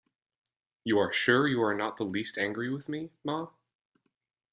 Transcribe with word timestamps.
You 0.83 0.97
are 0.97 1.13
sure 1.13 1.47
you 1.47 1.61
are 1.61 1.75
not 1.75 1.97
the 1.97 2.05
least 2.05 2.39
angry 2.39 2.73
with 2.73 2.89
me, 2.89 3.11
Ma? 3.23 3.49